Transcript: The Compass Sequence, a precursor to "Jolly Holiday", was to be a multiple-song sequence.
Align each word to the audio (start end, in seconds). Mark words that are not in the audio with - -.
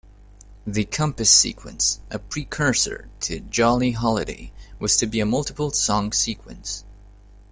The 0.65 0.85
Compass 0.85 1.29
Sequence, 1.29 1.99
a 2.09 2.17
precursor 2.17 3.07
to 3.19 3.39
"Jolly 3.39 3.91
Holiday", 3.91 4.51
was 4.79 4.97
to 4.97 5.05
be 5.05 5.19
a 5.19 5.27
multiple-song 5.27 6.11
sequence. 6.11 6.83